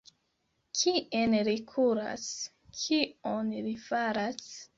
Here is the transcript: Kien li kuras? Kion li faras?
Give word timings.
Kien 0.79 1.35
li 1.49 1.53
kuras? 1.73 2.25
Kion 2.81 3.53
li 3.69 3.77
faras? 3.85 4.51